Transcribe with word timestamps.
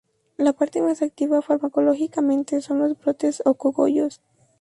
La 0.37 0.51
parte 0.53 0.81
más 0.81 1.03
activa 1.03 1.43
farmacológicamente 1.43 2.59
son 2.61 2.79
los 2.79 2.97
brotes 2.97 3.43
o 3.45 3.53
"cogollos". 3.53 4.19